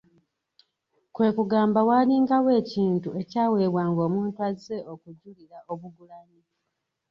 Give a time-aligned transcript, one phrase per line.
[1.15, 6.41] Kwe kugamba waalingawo ekintu ekyaweebwanga omuntu azze okujulira obugulanyi.